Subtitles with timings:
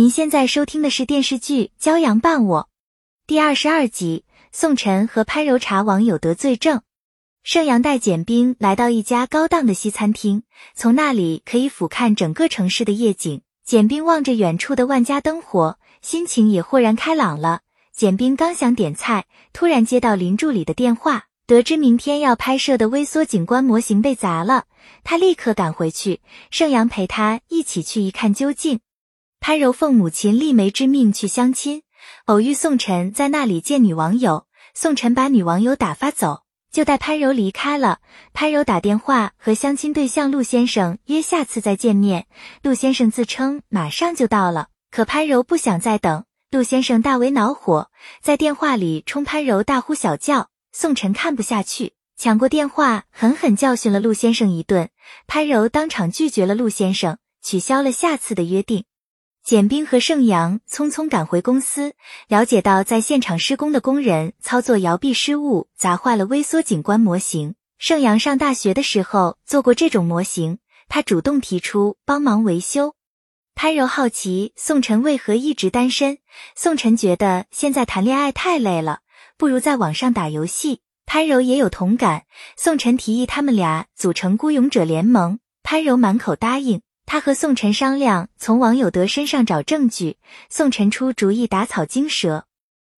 [0.00, 2.62] 您现在收听的是电视剧《骄阳伴我》
[3.26, 4.24] 第二十二集。
[4.50, 6.80] 宋晨和潘柔茶王有得罪证。
[7.42, 10.42] 盛阳带简冰来到一家高档的西餐厅，
[10.74, 13.42] 从那里可以俯瞰整个城市的夜景。
[13.62, 17.60] 简冰望着远处的万家灯火，心情也豁然开朗了。
[17.94, 24.64] 简冰刚想点菜，突然接到林助理的电话，得知明天要拍摄的微缩景观模型被砸了，
[25.04, 26.22] 他立刻赶回去。
[26.50, 28.80] 盛阳陪他一起去一看究竟。
[29.40, 31.82] 潘柔奉母亲丽梅之命去相亲，
[32.26, 34.46] 偶遇宋晨在那里见女网友。
[34.74, 38.00] 宋晨把女网友打发走，就带潘柔离开了。
[38.34, 42.26] 潘柔打电话和相亲对象陆先生约下次再见面。
[42.62, 46.24] 陆先生自称马上就到了，可潘柔不想再等。
[46.50, 47.90] 陆先生大为恼火，
[48.22, 50.50] 在电话里冲潘柔大呼小叫。
[50.70, 54.90] 宋晨看不下去，抢过电话狠狠教训了陆先生一顿。
[55.26, 58.84] 潘柔当场拒绝了陆先生，取消了下次的约定。
[59.50, 61.94] 简冰和盛阳匆匆赶回公司，
[62.28, 67.56] 了解到在现场施工的工人操作摇臂失误，砸坏了微缩景观模型。
[67.76, 72.94] 盛阳上大学的时候做过这种模型，他主动提出帮忙维修。
[73.56, 76.18] 潘柔好奇宋晨为何一直单身，
[76.54, 79.00] 宋晨觉得现在谈恋爱太累了，
[79.36, 80.82] 不如在网上打游戏。
[81.06, 82.22] 潘柔也有同感，
[82.56, 86.82] 宋晨提议他们俩组成孤勇者联盟，潘柔满口答应。
[87.12, 90.18] 他和宋晨商量，从王有德身上找证据。
[90.48, 92.46] 宋晨出主意打草惊蛇，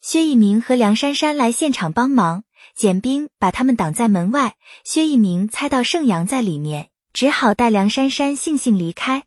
[0.00, 2.44] 薛一鸣和梁珊珊来现场帮忙，
[2.76, 4.54] 简冰把他们挡在门外。
[4.84, 9.24] 薛一鸣猜到盛阳在里面，只好带梁珊珊悻悻离开。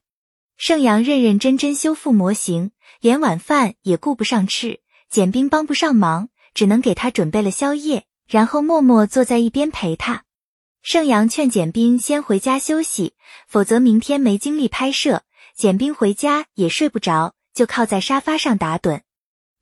[0.55, 4.79] 盛阳认认真真修复模型，连晚饭也顾不上吃。
[5.09, 10.23] 简冰帮不上忙，只能给他准备了宵夜，然后默默坐在一边陪他。
[10.91, 13.13] 盛阳劝简冰先回家休息，
[13.47, 15.21] 否则明天没精力拍摄。
[15.55, 19.01] 简冰回家也睡不着，就靠在沙发上打盹。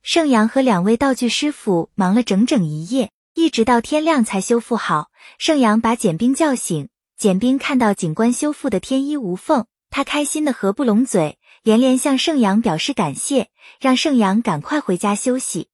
[0.02, 5.10] 盛阳和两位道具师傅忙了整整一夜，一直到天亮才修复好。
[5.36, 6.88] 盛阳把简冰叫醒，
[7.18, 13.48] 简冰看到景观修复的天衣无缝，他开心的合不拢嘴，连连向盛阳表示感谢，
[13.78, 15.68] 让盛阳赶快回家休息。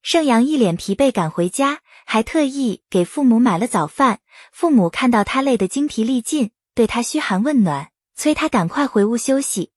[0.00, 1.80] 盛阳一脸疲惫赶回家。
[2.12, 4.20] 还特意给父母买了早饭。
[4.52, 9.70] 父母看到他累得精疲力尽，对他嘘寒问暖，催他赶快回屋休息。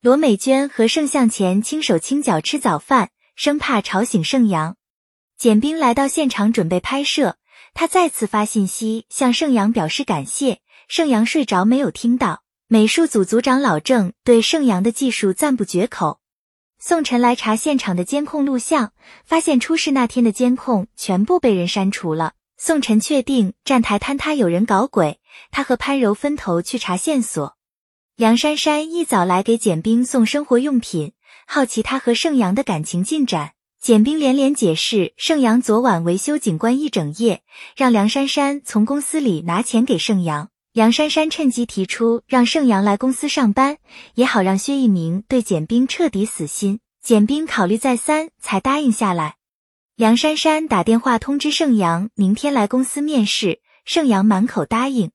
[0.00, 4.76] 罗美娟和盛向前轻手轻脚吃早饭，生怕吵醒盛阳。
[5.36, 7.36] 简冰来到现场准备拍摄，
[7.74, 10.60] 他再次发信息向盛阳表示感谢。
[10.88, 12.44] 盛阳睡着没有听到。
[12.66, 16.18] 美术组组长老郑对盛阳的技术赞不绝口。
[16.86, 18.92] 宋晨来查现场的监控录像，
[19.24, 22.34] 发现出事那天的监控全部被人删除了。
[22.58, 25.18] 宋晨确定站台坍塌有人搞鬼，
[25.50, 27.56] 他和潘柔分头去查线索。
[28.16, 31.14] 梁珊珊一早来给简冰送生活用品，
[31.46, 33.52] 好奇他和盛阳的感情进展。
[33.80, 37.42] 简冰连连解释，盛阳昨晚维修景观一整夜，
[37.74, 40.50] 让梁珊珊从公司里拿钱给盛阳。
[40.74, 43.78] 杨珊珊趁机提出让盛阳来公司上班，
[44.16, 46.80] 也好让薛一鸣对简冰彻底死心。
[47.00, 49.36] 简冰考虑再三，才答应下来。
[49.98, 55.12] 杨珊珊打电话通知盛阳明天来公司面试，盛阳满口答应。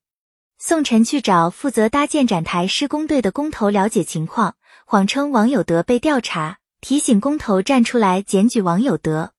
[0.58, 4.54] 宋晨去找负责搭建展台施工队的工头了解情况，
[4.86, 9.32] 谎称王有德被调查，提醒工头站出来检举王有德。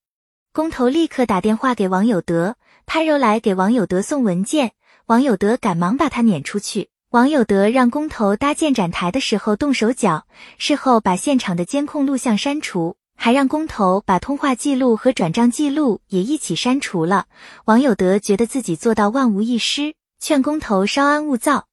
[0.53, 4.73] 工头立刻打电话给王有德，潘柔来给王有德送文件。
[5.11, 6.87] 王有德赶忙把他撵出去。
[7.09, 10.25] 王有德让工头搭建展台的时候动手脚，
[10.57, 17.25] 事后把现场的监控录像删除，还让工头把通话记录和转账记录也一起删除了。
[17.65, 21.65] 王有德觉得自己做到万无一失，劝工头稍安勿躁。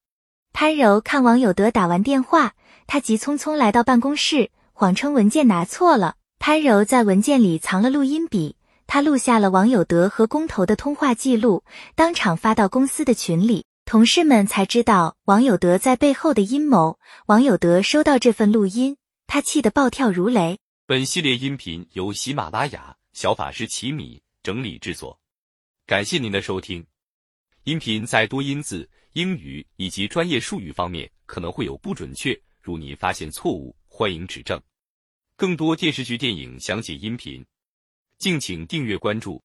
[0.52, 2.54] 潘柔看王有德打完电话，
[2.88, 6.16] 他急匆匆来到办公室，谎称文件拿错了。
[6.40, 8.56] 潘柔在文件里藏了录音笔。
[8.88, 11.62] 他录下了王有德和工头的通话记录，
[11.94, 16.98] 当场发到公司的群里，同事们才知道王有德在背后的阴谋。
[17.26, 18.96] 王有德收到这份录音，
[19.26, 20.58] 他气得暴跳如雷。
[20.86, 25.20] 本系列音频由喜马拉雅小法师奇米整理制作，
[25.86, 26.84] 感谢您的收听。
[27.64, 34.58] 音频在多音字、英语以及专业术语方面可能会有不准确，如您发现错误，欢迎指正。
[35.36, 37.44] 更多电视剧、电影详解音频。
[38.18, 39.40] 敬请订阅关注。